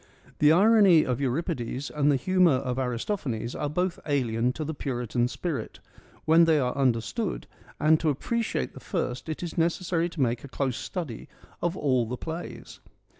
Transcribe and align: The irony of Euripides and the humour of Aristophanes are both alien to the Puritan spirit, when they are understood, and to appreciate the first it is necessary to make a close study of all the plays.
The 0.39 0.51
irony 0.51 1.03
of 1.05 1.21
Euripides 1.21 1.91
and 1.91 2.11
the 2.11 2.15
humour 2.15 2.53
of 2.55 2.79
Aristophanes 2.79 3.53
are 3.53 3.69
both 3.69 3.99
alien 4.07 4.51
to 4.53 4.63
the 4.65 4.73
Puritan 4.73 5.27
spirit, 5.27 5.79
when 6.25 6.45
they 6.45 6.57
are 6.57 6.75
understood, 6.75 7.45
and 7.79 7.99
to 7.99 8.09
appreciate 8.09 8.73
the 8.73 8.79
first 8.79 9.29
it 9.29 9.43
is 9.43 9.59
necessary 9.59 10.09
to 10.09 10.19
make 10.19 10.43
a 10.43 10.47
close 10.47 10.77
study 10.77 11.29
of 11.61 11.77
all 11.77 12.07
the 12.07 12.17
plays. 12.17 12.79